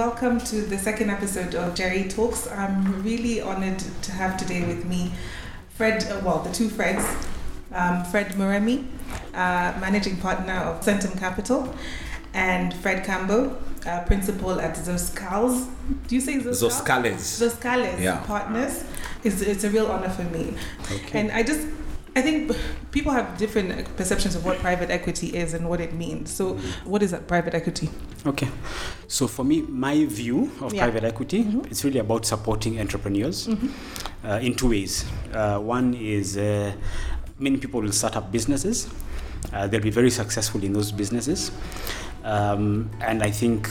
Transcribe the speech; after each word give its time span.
welcome 0.00 0.40
to 0.40 0.62
the 0.62 0.78
second 0.78 1.10
episode 1.10 1.54
of 1.54 1.74
Jerry 1.74 2.08
Talks. 2.08 2.50
I'm 2.50 3.02
really 3.02 3.42
honored 3.42 3.80
to 4.00 4.12
have 4.12 4.38
today 4.38 4.64
with 4.64 4.86
me 4.86 5.12
Fred, 5.74 6.02
uh, 6.04 6.22
well, 6.24 6.38
the 6.38 6.50
two 6.50 6.68
Freds, 6.68 7.04
um, 7.74 8.02
Fred 8.06 8.28
Moremi, 8.32 8.86
uh, 9.34 9.78
managing 9.78 10.16
partner 10.16 10.54
of 10.54 10.80
Centum 10.82 11.18
Capital, 11.18 11.74
and 12.32 12.72
Fred 12.72 13.04
Campbell, 13.04 13.58
uh, 13.84 14.00
principal 14.04 14.58
at 14.58 14.74
Zoscals. 14.74 15.68
Do 16.06 16.14
you 16.14 16.22
say 16.22 16.38
Zoscals? 16.38 16.80
Zoscales. 16.80 17.50
Zoscales 17.50 18.00
Yeah. 18.00 18.24
Partners. 18.24 18.84
It's, 19.22 19.42
it's 19.42 19.64
a 19.64 19.68
real 19.68 19.88
honor 19.88 20.08
for 20.08 20.24
me. 20.24 20.54
Okay. 20.90 21.20
And 21.20 21.30
I 21.30 21.42
just, 21.42 21.66
I 22.16 22.22
think 22.22 22.56
people 22.90 23.12
have 23.12 23.38
different 23.38 23.96
perceptions 23.96 24.34
of 24.34 24.44
what 24.44 24.58
private 24.58 24.90
equity 24.90 25.28
is 25.28 25.54
and 25.54 25.68
what 25.68 25.80
it 25.80 25.92
means. 25.94 26.30
So, 26.30 26.54
what 26.84 27.02
is 27.02 27.12
that 27.12 27.28
private 27.28 27.54
equity? 27.54 27.88
Okay. 28.26 28.48
So 29.06 29.26
for 29.28 29.44
me, 29.44 29.62
my 29.62 30.04
view 30.06 30.50
of 30.60 30.74
Yeah. 30.74 30.82
private 30.84 31.04
equity, 31.04 31.44
Mhm. 31.44 31.66
it's 31.70 31.84
really 31.84 32.00
about 32.00 32.26
supporting 32.26 32.80
entrepreneurs 32.80 33.46
Mhm. 33.46 33.70
uh, 34.24 34.38
in 34.42 34.54
two 34.54 34.68
ways. 34.70 35.04
Uh, 35.32 35.58
one 35.58 35.94
is 35.94 36.36
uh, 36.36 36.72
many 37.38 37.56
people 37.58 37.80
will 37.80 37.92
start 37.92 38.16
up 38.16 38.32
businesses. 38.32 38.88
Uh, 39.52 39.66
they'll 39.68 39.80
be 39.80 39.90
very 39.90 40.10
successful 40.10 40.62
in 40.64 40.72
those 40.72 40.92
businesses. 40.92 41.50
Um, 42.24 42.90
and 43.00 43.22
I 43.22 43.30
think 43.30 43.68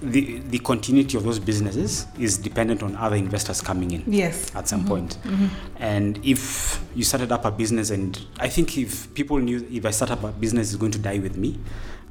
the, 0.00 0.40
the 0.50 0.58
continuity 0.60 1.16
of 1.16 1.24
those 1.24 1.40
businesses 1.40 2.06
is 2.20 2.38
dependent 2.38 2.82
on 2.84 2.94
other 2.94 3.16
investors 3.16 3.60
coming 3.60 3.90
in 3.90 4.04
Yes. 4.06 4.54
at 4.54 4.68
some 4.68 4.84
Mhm. 4.84 4.88
point. 4.88 5.18
Mhm. 5.24 5.48
And 5.80 6.20
if 6.22 6.67
you 6.94 7.04
started 7.04 7.32
up 7.32 7.44
a 7.44 7.50
business, 7.50 7.90
and 7.90 8.18
I 8.38 8.48
think 8.48 8.76
if 8.78 9.12
people 9.14 9.38
knew 9.38 9.66
if 9.70 9.84
I 9.84 9.90
start 9.90 10.10
up 10.10 10.24
a 10.24 10.32
business 10.32 10.70
is 10.70 10.76
going 10.76 10.92
to 10.92 10.98
die 10.98 11.18
with 11.18 11.36
me, 11.36 11.58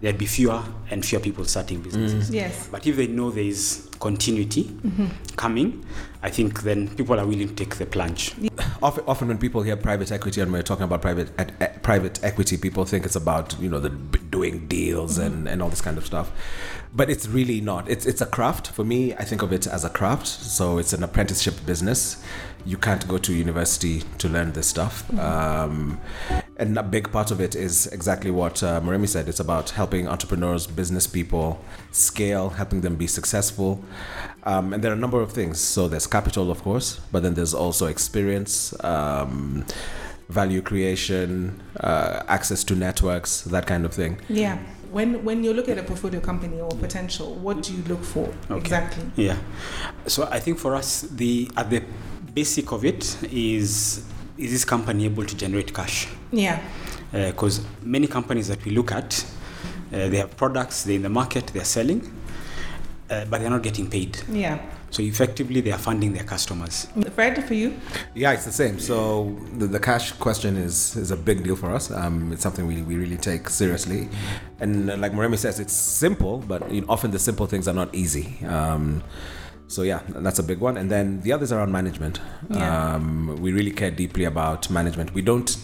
there'd 0.02 0.18
be 0.18 0.26
fewer 0.28 0.64
and 0.92 1.04
fewer 1.06 1.22
people 1.22 1.44
starting 1.46 1.82
businesses. 1.82 2.30
Yes. 2.30 2.68
But 2.72 2.86
if 2.86 2.96
they 2.98 3.08
know 3.08 3.32
there 3.32 3.44
is 3.44 3.90
continuity 4.00 4.66
Mhm. 4.66 5.10
coming, 5.36 5.84
I 6.22 6.30
think 6.30 6.62
then 6.64 6.88
people 6.90 7.20
are 7.20 7.26
willing 7.26 7.48
to 7.50 7.54
take 7.56 7.76
the 7.78 7.86
plunge. 7.86 8.34
Often, 8.82 9.04
often 9.08 9.28
when 9.28 9.38
people 9.40 9.64
hear 9.64 9.76
private 9.76 10.12
equity 10.12 10.40
and 10.42 10.52
we're 10.52 10.62
talking 10.62 10.84
about 10.84 11.02
private 11.02 11.30
e- 11.40 11.64
e- 11.64 11.68
private 11.82 12.20
equity, 12.24 12.58
people 12.58 12.86
think 12.86 13.06
it's 13.06 13.16
about 13.16 13.60
you 13.60 13.70
know 13.70 13.80
the 13.80 13.90
doing 13.90 14.68
deals 14.68 15.18
and, 15.18 15.48
and 15.48 15.64
all 15.64 15.70
this 15.70 15.82
kind 15.82 15.98
of 15.98 16.06
stuff, 16.06 16.32
but 16.94 17.10
it's 17.10 17.28
really 17.28 17.60
not. 17.60 17.90
It's 17.90 18.06
it's 18.06 18.22
a 18.22 18.28
craft. 18.28 18.68
For 18.68 18.84
me, 18.86 19.14
I 19.16 19.24
think 19.24 19.42
of 19.42 19.52
it 19.52 19.66
as 19.66 19.84
a 19.84 19.90
craft. 19.90 20.28
So 20.28 20.78
it's 20.78 20.94
an 20.94 21.02
apprenticeship 21.04 21.66
business. 21.66 22.18
You 22.66 22.78
can't 22.78 23.08
go 23.08 23.18
to 23.18 23.34
university 23.34 24.04
to 24.20 24.30
learn 24.30 24.52
this 24.54 24.68
stuff. 24.68 25.04
Um, 25.18 26.00
and 26.58 26.78
a 26.78 26.84
big 26.84 27.12
part 27.12 27.32
of 27.32 27.40
it 27.40 27.56
is 27.56 27.88
exactly 27.88 28.32
what 28.32 28.62
uh, 28.64 28.82
Moremi 28.82 29.08
said. 29.08 29.28
It's 29.30 29.40
about 29.40 29.70
helping 29.72 30.08
entrepreneurs, 30.08 30.66
business 30.68 31.06
people 31.08 31.64
scale, 31.92 32.50
helping 32.50 32.82
them 32.82 32.96
be 32.96 33.08
successful. 33.08 33.84
Um, 34.44 34.74
and 34.74 34.84
there 34.84 34.92
are 34.92 34.96
a 34.96 35.00
number 35.00 35.22
of 35.22 35.32
things. 35.32 35.60
So 35.60 35.88
there's 35.88 36.08
capital, 36.08 36.50
of 36.50 36.62
course, 36.64 37.00
but 37.12 37.22
then 37.24 37.34
there's 37.36 37.54
also 37.54 37.86
experience, 37.86 38.74
um, 38.84 39.66
value 40.30 40.62
creation, 40.62 41.62
uh, 41.80 42.24
access 42.28 42.64
to 42.66 42.76
networks, 42.76 43.42
that 43.42 43.66
kind 43.66 43.86
of 43.86 43.94
thing. 43.94 44.20
Yeah. 44.28 44.58
When 44.92 45.24
when 45.26 45.44
you 45.44 45.54
look 45.54 45.68
at 45.70 45.78
a 45.78 45.84
portfolio 45.84 46.22
company 46.22 46.62
or 46.62 46.70
potential, 46.72 47.36
what 47.36 47.62
do 47.62 47.74
you 47.74 47.84
look 47.84 48.04
for 48.04 48.30
Okay. 48.50 48.58
exactly? 48.58 49.04
Yeah. 49.18 49.38
So 50.08 50.28
I 50.32 50.40
think 50.40 50.60
for 50.60 50.76
us, 50.76 51.02
the 51.02 51.52
at 51.58 51.70
the 51.70 51.84
basic 52.34 52.72
of 52.72 52.86
it 52.86 53.18
is 53.32 54.04
is 54.38 54.52
this 54.52 54.66
company 54.66 55.06
able 55.06 55.26
to 55.26 55.36
generate 55.36 55.74
cash? 55.74 56.08
Yeah. 56.32 56.62
Because 57.12 57.66
many 57.82 58.08
companies 58.08 58.48
that 58.50 58.64
we 58.66 58.72
look 58.72 58.92
at, 58.92 59.26
uh, 59.94 60.10
they 60.10 60.18
have 60.18 60.36
products, 60.38 60.84
they're 60.84 60.96
in 60.96 61.02
the 61.02 61.10
market, 61.10 61.48
they're 61.48 61.64
selling, 61.66 62.02
uh, 63.10 63.26
but 63.26 63.40
they're 63.40 63.50
not 63.50 63.64
getting 63.64 63.90
paid. 63.90 64.18
Yeah. 64.30 64.60
So 64.90 65.04
effectively, 65.04 65.62
they 65.62 65.72
are 65.72 65.78
funding 65.78 66.14
their 66.14 66.24
customers. 66.24 66.88
Fred, 67.14 67.44
for 67.44 67.54
you? 67.54 67.78
Yeah, 68.16 68.32
it's 68.32 68.46
the 68.46 68.52
same. 68.52 68.80
So 68.80 69.36
the, 69.58 69.68
the 69.68 69.80
cash 69.80 70.14
question 70.14 70.56
is 70.56 70.96
is 70.96 71.12
a 71.12 71.18
big 71.18 71.44
deal 71.44 71.58
for 71.58 71.72
us. 71.72 71.92
Um, 71.92 72.32
it's 72.32 72.42
something 72.42 72.66
we, 72.66 72.82
we 72.84 72.96
really 72.96 73.18
take 73.18 73.50
seriously, 73.50 74.08
and 74.60 74.90
uh, 74.90 74.96
like 74.96 75.12
Moremi 75.12 75.38
says, 75.38 75.60
it's 75.60 75.74
simple, 75.74 76.38
but 76.48 76.72
you 76.72 76.82
know, 76.82 76.88
often 76.90 77.12
the 77.12 77.20
simple 77.20 77.48
things 77.48 77.68
are 77.68 77.74
not 77.74 77.94
easy. 77.94 78.46
Um, 78.46 79.04
so 79.68 79.82
yeah, 79.84 80.02
that's 80.08 80.40
a 80.40 80.44
big 80.44 80.60
one. 80.60 80.78
And 80.78 80.90
then 80.90 81.22
the 81.22 81.32
others 81.34 81.52
are 81.52 81.60
on 81.60 81.72
management. 81.72 82.20
Yeah. 82.50 82.96
Um, 82.96 83.38
we 83.42 83.52
really 83.52 83.72
care 83.72 83.92
deeply 83.92 84.24
about 84.24 84.70
management. 84.70 85.14
We 85.14 85.22
don't 85.22 85.58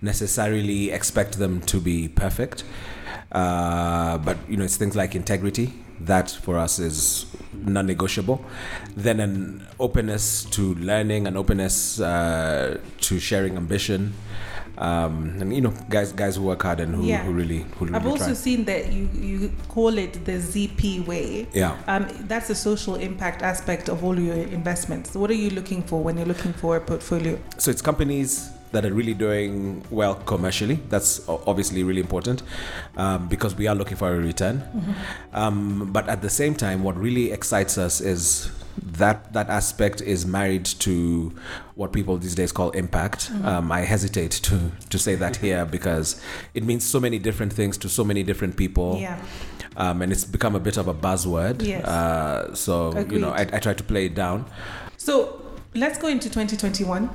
necessarily 0.00 0.90
expect 0.90 1.38
them 1.38 1.60
to 1.62 1.80
be 1.80 2.08
perfect, 2.08 2.64
uh, 3.32 4.18
but 4.18 4.36
you 4.48 4.56
know, 4.56 4.64
it's 4.64 4.76
things 4.76 4.94
like 4.96 5.14
integrity 5.14 5.72
that 6.00 6.30
for 6.30 6.56
us 6.56 6.78
is 6.78 7.26
non-negotiable. 7.52 8.44
Then 8.96 9.20
an 9.20 9.66
openness 9.80 10.44
to 10.44 10.74
learning, 10.76 11.26
an 11.26 11.36
openness 11.36 12.00
uh, 12.00 12.78
to 13.00 13.18
sharing 13.18 13.56
ambition, 13.56 14.14
um, 14.78 15.36
and 15.40 15.52
you 15.54 15.60
know, 15.60 15.72
guys 15.88 16.12
guys 16.12 16.36
who 16.36 16.42
work 16.44 16.62
hard 16.62 16.80
and 16.80 16.94
who, 16.94 17.04
Yeah. 17.04 17.24
who 17.24 17.32
really 17.32 17.66
who 17.78 17.86
really 17.86 17.96
I've 17.96 18.06
also 18.06 18.26
try. 18.26 18.34
seen 18.34 18.64
that 18.66 18.92
you 18.92 19.08
you 19.14 19.52
call 19.68 19.98
it 19.98 20.24
the 20.24 20.38
ZP 20.38 21.04
way. 21.06 21.46
Yeah. 21.52 21.76
Um, 21.88 22.06
that's 22.28 22.48
the 22.48 22.54
social 22.54 22.94
impact 22.94 23.42
aspect 23.42 23.88
of 23.88 24.04
all 24.04 24.18
your 24.18 24.36
investments. 24.36 25.14
What 25.14 25.30
are 25.30 25.34
you 25.44 25.50
looking 25.50 25.82
for 25.82 26.02
when 26.02 26.16
you're 26.16 26.26
looking 26.26 26.52
for 26.52 26.76
a 26.76 26.80
portfolio? 26.80 27.38
So 27.58 27.70
it's 27.70 27.82
companies 27.82 28.50
that 28.72 28.84
are 28.84 28.92
really 28.92 29.14
doing 29.14 29.84
well 29.90 30.14
commercially. 30.14 30.80
That's 30.88 31.26
obviously 31.28 31.82
really 31.82 32.00
important 32.00 32.42
um, 32.96 33.28
because 33.28 33.54
we 33.54 33.66
are 33.66 33.74
looking 33.74 33.96
for 33.96 34.14
a 34.14 34.18
return. 34.18 34.62
Um, 35.32 35.90
but 35.92 36.08
at 36.08 36.22
the 36.22 36.30
same 36.30 36.54
time, 36.54 36.82
what 36.82 36.96
really 36.96 37.32
excites 37.32 37.78
us 37.78 38.00
is 38.00 38.50
that 38.82 39.32
that 39.32 39.48
aspect 39.48 40.00
is 40.00 40.26
married 40.26 40.64
to 40.64 41.32
what 41.74 41.92
people 41.92 42.16
these 42.16 42.34
days 42.34 42.52
call 42.52 42.70
impact. 42.70 43.30
Um, 43.44 43.72
I 43.72 43.80
hesitate 43.80 44.30
to 44.30 44.70
to 44.90 44.98
say 44.98 45.14
that 45.16 45.36
here 45.36 45.64
because 45.76 46.20
it 46.54 46.64
means 46.64 46.84
so 46.84 47.00
many 47.00 47.18
different 47.18 47.52
things 47.52 47.76
to 47.78 47.88
so 47.88 48.04
many 48.04 48.22
different 48.22 48.56
people. 48.56 48.98
Yeah. 49.00 49.20
Um, 49.76 50.02
and 50.02 50.10
it's 50.10 50.24
become 50.24 50.56
a 50.56 50.60
bit 50.60 50.76
of 50.76 50.88
a 50.88 50.94
buzzword. 50.94 51.62
Yes. 51.62 51.84
Uh, 51.84 52.54
so 52.54 52.98
you 53.10 53.18
know, 53.18 53.30
I, 53.30 53.42
I 53.52 53.58
try 53.58 53.74
to 53.74 53.84
play 53.84 54.06
it 54.06 54.14
down. 54.14 54.46
So 54.96 55.40
let's 55.74 55.98
go 55.98 56.08
into 56.08 56.28
2021. 56.28 57.08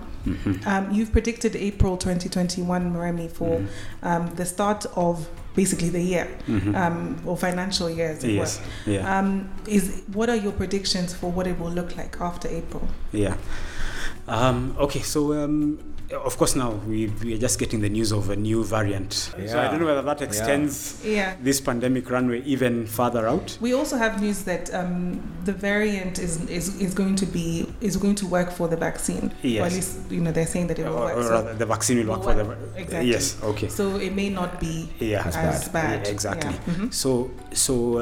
Um, 0.66 0.92
you've 0.92 1.12
predicted 1.12 1.56
April 1.56 1.98
2021, 1.98 2.94
Moremi, 2.94 3.30
for 3.30 3.60
Mm-hmm. 3.60 4.08
um, 4.08 4.36
the 4.36 4.46
start 4.46 4.86
of 4.96 5.28
basically 5.56 5.90
the 5.90 6.02
year 6.02 6.28
um, 6.76 7.22
or 7.26 7.38
financial 7.38 7.90
year, 7.90 8.10
as 8.10 8.24
it 8.24 8.32
Yes. 8.32 8.60
were. 8.88 8.94
Yeah. 8.94 9.20
Um, 9.20 9.50
is 9.68 10.02
what 10.14 10.30
are 10.30 10.36
your 10.36 10.52
predictions 10.54 11.14
for 11.14 11.32
what 11.32 11.46
it 11.48 11.60
will 11.60 11.72
look 11.72 11.96
like 11.98 12.18
after 12.22 12.48
April? 12.48 12.88
Yeah. 13.12 13.36
Um, 14.28 14.76
okay, 14.80 15.02
so 15.02 15.34
um, 15.34 15.80
of 16.14 16.38
course 16.38 16.56
now 16.56 16.72
we, 16.88 17.08
we 17.24 17.34
are 17.34 17.38
just 17.38 17.60
getting 17.60 17.82
the 17.82 17.90
news 17.90 18.12
of 18.12 18.30
a 18.30 18.36
new 18.36 18.64
variant. 18.64 19.14
So 19.14 19.60
I 19.60 19.68
don't 19.70 19.80
know 19.80 19.86
whether 19.86 20.02
that 20.04 20.22
extends 20.22 21.02
Yeah. 21.04 21.36
this 21.42 21.60
pandemic 21.60 22.10
runway 22.10 22.42
even 22.44 22.86
further 22.88 23.28
out. 23.28 23.58
We 23.60 23.74
also 23.74 23.98
have 23.98 24.22
news 24.22 24.44
that 24.44 24.74
um, 24.74 25.22
the 25.44 25.52
variant 25.54 26.20
is, 26.20 26.42
is 26.50 26.80
is 26.82 26.94
going 26.94 27.16
to 27.18 27.26
be 27.26 27.68
is 27.82 27.98
going 27.98 28.16
to 28.16 28.28
work 28.28 28.52
for 28.52 28.68
the 28.68 28.78
vaccine. 28.78 29.26
Or 29.44 29.48
Yes. 29.48 29.66
at 29.68 29.74
least 29.74 30.12
you 30.12 30.22
know 30.22 30.32
they're 30.32 30.48
saying 30.48 30.68
that 30.68 30.80
it 30.80 30.86
will 30.86 30.94
Or, 30.98 31.06
work. 31.06 31.18
or 31.18 31.24
So, 31.24 31.30
rather, 31.32 31.54
the 31.56 31.66
vaccine 31.66 31.98
will 31.98 32.06
will 32.06 32.14
work 32.16 32.24
for 32.24 32.34
the. 32.36 32.46
work, 32.46 32.60
exactly. 32.78 33.10
Yes. 33.12 33.38
Okay. 33.44 33.68
so 33.68 33.98
it 33.98 34.14
may 34.16 34.30
not 34.30 34.60
be 34.60 34.88
Yeah. 35.00 35.28
As 35.28 35.36
as, 35.36 35.68
bad. 35.70 36.06
Yeah, 36.06 36.12
exactly. 36.14 36.54
Yeah. 36.68 36.74
Mhm. 36.76 36.94
So 36.94 37.32
so 37.52 38.00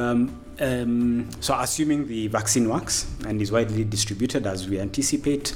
um, 0.59 1.29
so 1.39 1.53
assuming 1.59 2.07
the 2.07 2.27
vaccine 2.27 2.67
works 2.69 3.05
and 3.25 3.41
is 3.41 3.51
widely 3.51 3.83
distributed 3.83 4.45
as 4.45 4.67
we 4.67 4.79
anticipate, 4.79 5.53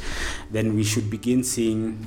then 0.51 0.75
we 0.75 0.83
should 0.83 1.09
begin 1.09 1.44
seeing 1.44 1.97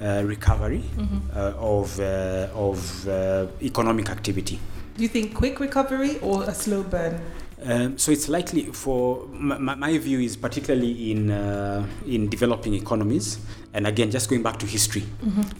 uh, 0.00 0.22
recovery 0.24 0.82
Mhm. 0.96 1.20
uh, 1.34 1.54
of 1.58 1.98
uh, 2.00 2.48
of 2.54 3.08
uh, 3.08 3.46
economic 3.62 4.08
activity. 4.10 4.58
Do 4.96 5.02
you 5.02 5.08
think 5.08 5.34
quick 5.34 5.60
recovery 5.60 6.18
or 6.20 6.44
a 6.44 6.54
slow 6.54 6.82
burn? 6.82 7.20
Um, 7.64 7.98
so 7.98 8.12
it's 8.12 8.28
likely 8.28 8.66
for 8.72 9.26
my, 9.32 9.74
my- 9.74 9.98
view 9.98 10.20
is 10.20 10.36
particularly 10.36 11.10
in 11.10 11.30
uh, 11.30 11.84
in 12.06 12.28
developing 12.28 12.74
economies, 12.74 13.38
and 13.74 13.86
again, 13.86 14.10
just 14.12 14.28
going 14.30 14.42
back 14.44 14.58
to 14.60 14.66
history, 14.66 15.02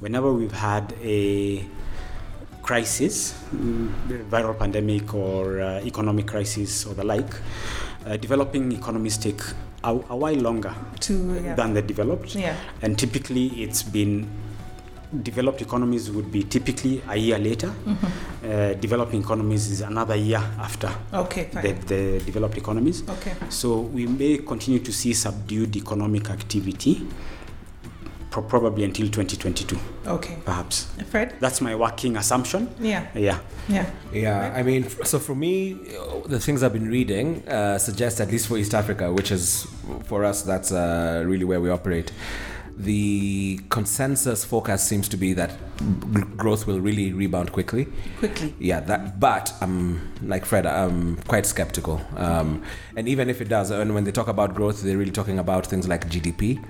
whenever 0.00 0.32
we've 0.32 0.52
had 0.52 0.94
a 1.02 1.64
crisis, 2.69 3.32
mm, 3.55 3.88
viral 4.29 4.53
pandemic 4.59 5.15
or 5.15 5.61
uh, 5.61 5.81
economic 5.93 6.26
crisis 6.26 6.85
or 6.87 6.93
the 6.94 7.03
like, 7.05 7.32
uh, 8.06 8.17
developing 8.19 8.70
economies 8.73 9.17
take 9.17 9.41
a, 9.85 9.91
a 9.91 10.17
while 10.17 10.37
longer 10.37 10.75
To 11.00 11.15
yeah. 11.43 11.55
than 11.55 11.73
the 11.73 11.81
developed, 11.81 12.35
yeah. 12.35 12.55
and 12.82 12.99
typically 12.99 13.47
it's 13.65 13.82
been 13.82 14.29
developed 15.23 15.62
economies 15.62 16.11
would 16.11 16.31
be 16.31 16.43
typically 16.43 17.00
a 17.09 17.17
year 17.17 17.38
later. 17.38 17.73
Uh, 18.44 18.75
developing 18.75 19.23
economies 19.23 19.71
is 19.71 19.81
another 19.81 20.14
year 20.17 20.43
after 20.61 20.91
Okay, 21.14 21.44
the, 21.62 21.73
the 21.88 22.21
developed 22.26 22.59
economies. 22.59 23.03
okay. 23.09 23.32
So 23.49 23.81
we 23.81 24.06
may 24.06 24.38
continue 24.44 24.81
to 24.81 24.93
see 24.93 25.14
subdued 25.14 25.75
economic 25.76 26.29
activity 26.29 27.00
pro- 28.30 28.42
probably 28.42 28.84
until 28.84 29.06
2022, 29.06 29.78
Okay. 30.06 30.36
perhaps. 30.44 30.86
Fred? 31.10 31.34
That's 31.40 31.60
my 31.60 31.75
working 31.75 32.16
assumption. 32.16 32.69
Yeah. 32.80 33.06
Yeah. 33.14 33.38
Yeah. 33.69 33.86
Yeah, 34.12 34.52
I 34.56 34.62
mean, 34.62 34.88
so 35.04 35.19
for 35.19 35.34
me, 35.34 35.75
uh, 35.96 36.26
the 36.26 36.40
things 36.40 36.62
I've 36.62 36.72
been 36.72 36.88
reading 36.90 37.46
uh, 37.48 37.78
suggest, 37.78 38.20
at 38.20 38.30
least 38.30 38.48
for 38.48 38.56
East 38.58 38.75
Africa, 38.75 39.12
which 39.12 39.30
is 39.30 39.66
for 40.04 40.25
us, 40.25 40.42
that's 40.42 40.72
uh, 40.72 41.22
really 41.26 41.44
where 41.44 41.60
we 41.60 41.70
operate. 41.70 42.12
The 42.76 43.60
consensus 43.70 44.44
forecast 44.44 44.86
seems 44.86 45.08
to 45.08 45.16
be 45.16 45.32
that 45.34 45.50
g- 45.78 46.22
growth 46.36 46.66
will 46.66 46.80
really 46.80 47.12
rebound 47.12 47.52
quickly. 47.52 47.86
Quickly. 48.19 48.54
Yeah, 48.58 48.80
that. 48.80 49.19
But 49.20 49.52
I'm 49.60 50.12
like 50.22 50.44
Fred. 50.44 50.66
I'm 50.66 51.16
quite 51.28 51.46
skeptical. 51.46 52.00
Um, 52.16 52.62
and 52.96 53.08
even 53.08 53.30
if 53.30 53.40
it 53.40 53.48
does, 53.48 53.70
and 53.70 53.94
when 53.94 54.04
they 54.04 54.12
talk 54.12 54.28
about 54.28 54.54
growth, 54.54 54.82
they're 54.82 54.98
really 54.98 55.10
talking 55.12 55.38
about 55.38 55.66
things 55.66 55.86
like 55.88 56.08
GDP. 56.08 56.62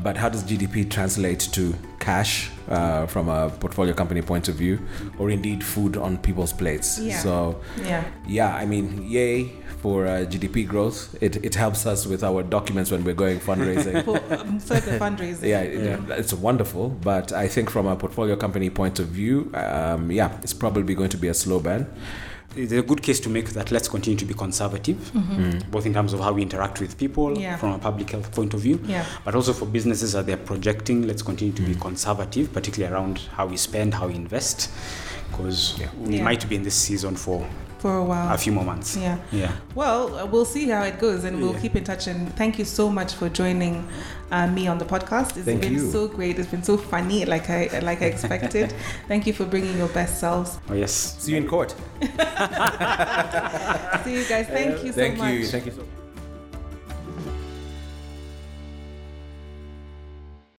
But 0.00 0.16
how 0.16 0.28
does 0.28 0.42
GDP 0.44 0.90
translate 0.90 1.40
to 1.52 1.74
cash 2.00 2.50
uh, 2.68 3.06
from 3.06 3.28
a 3.28 3.50
portfolio 3.60 3.94
company 3.94 4.22
point 4.22 4.48
of 4.48 4.54
view, 4.56 4.78
or 5.18 5.30
indeed 5.30 5.62
food 5.62 5.96
on 5.96 6.18
people's 6.18 6.52
plates? 6.52 6.98
Yeah. 6.98 7.18
So 7.22 7.60
Yeah. 7.84 8.02
yeah, 8.26 8.54
I 8.62 8.66
mean, 8.66 9.04
yay 9.08 9.52
for 9.82 10.06
uh, 10.06 10.26
GDP 10.32 10.66
growth. 10.66 11.14
It 11.22 11.36
it 11.44 11.54
helps 11.54 11.86
us 11.86 12.06
with 12.06 12.22
our 12.24 12.42
documents 12.42 12.90
when 12.90 13.04
we're 13.04 13.14
going 13.24 13.38
fundraising. 13.40 14.02
For 14.08 14.18
um, 14.34 14.60
further 14.60 14.98
fundraising. 14.98 15.48
Yeah, 15.48 15.62
it, 15.62 16.00
it's 16.20 16.34
wonderful, 16.34 16.88
but 17.02 17.32
I 17.32 17.48
think 17.48 17.70
from 17.70 17.86
a 17.86 17.96
portfolio 17.96 18.36
company 18.36 18.70
point 18.70 18.98
of 18.98 19.06
view, 19.08 19.50
um, 19.54 20.10
yeah, 20.10 20.30
it's 20.42 20.52
probably 20.54 20.94
going 20.94 21.10
to 21.10 21.16
be 21.18 21.28
a 21.28 21.34
slow 21.34 21.60
burn. 21.60 21.86
There's 22.54 22.72
a 22.72 22.82
good 22.82 23.00
case 23.02 23.20
to 23.20 23.28
make 23.28 23.50
that 23.50 23.70
let's 23.70 23.88
continue 23.88 24.18
to 24.18 24.24
be 24.24 24.34
conservative, 24.34 24.96
mm-hmm. 25.14 25.70
both 25.70 25.86
in 25.86 25.94
terms 25.94 26.12
of 26.12 26.18
how 26.20 26.32
we 26.32 26.42
interact 26.42 26.80
with 26.80 26.98
people 26.98 27.38
Yeah. 27.38 27.56
from 27.56 27.72
a 27.72 27.78
public 27.78 28.10
health 28.10 28.34
point 28.34 28.54
of 28.54 28.60
view, 28.60 28.80
Yeah. 28.86 29.04
but 29.24 29.36
also 29.36 29.52
for 29.52 29.66
businesses 29.66 30.12
that 30.12 30.26
they're 30.26 30.36
projecting, 30.36 31.06
let's 31.06 31.22
continue 31.22 31.54
to 31.54 31.62
be 31.62 31.74
mm. 31.74 31.80
conservative, 31.80 32.52
particularly 32.52 32.92
around 32.92 33.20
how 33.36 33.46
we 33.46 33.56
spend, 33.56 33.94
how 33.94 34.08
we 34.08 34.14
invest, 34.16 34.68
because 35.30 35.78
we 36.04 36.16
Yeah. 36.16 36.24
might 36.24 36.48
be 36.48 36.56
in 36.56 36.64
this 36.64 36.74
season 36.74 37.14
for 37.14 37.46
For 37.80 37.96
a 37.96 38.04
while. 38.04 38.34
a 38.34 38.36
few 38.38 38.52
more 38.52 38.64
months. 38.64 38.96
Yeah. 38.96 39.16
Yeah. 39.32 39.52
Well, 39.74 40.14
uh, 40.18 40.26
we'll 40.26 40.44
see 40.44 40.68
how 40.68 40.82
it 40.82 40.98
goes 40.98 41.24
and 41.24 41.40
we'll 41.40 41.54
Yeah. 41.54 41.60
keep 41.62 41.76
in 41.76 41.84
touch. 41.84 42.06
And 42.08 42.30
thank 42.36 42.58
you 42.58 42.64
so 42.66 42.90
much 42.90 43.14
for 43.14 43.28
joining 43.30 43.88
uh, 44.30 44.46
me 44.48 44.68
on 44.68 44.76
the 44.78 44.84
podcast. 44.84 45.36
It's 45.38 45.46
Thank 45.46 45.62
been 45.62 45.72
you. 45.72 45.90
so 45.90 46.06
great. 46.06 46.38
It's 46.38 46.50
been 46.50 46.62
so 46.62 46.76
funny, 46.76 47.24
like 47.24 47.48
I 47.48 47.80
like 47.82 48.02
I 48.02 48.06
expected. 48.06 48.74
thank 49.08 49.26
you 49.26 49.32
for 49.32 49.46
bringing 49.46 49.76
your 49.78 49.88
best 49.88 50.20
selves. 50.20 50.58
Oh, 50.68 50.74
yes. 50.74 50.92
See 51.18 51.32
you 51.32 51.38
in 51.38 51.46
court. 51.48 51.70
See 54.04 54.14
you 54.18 54.24
guys. 54.32 54.46
Thank 54.46 54.84
you 54.84 54.92
so 54.92 55.00
Thank 55.02 55.18
much. 55.18 55.32
you. 55.32 55.46
Thank 55.46 55.66
you 55.66 55.72
so 55.72 55.78
much. 55.78 55.99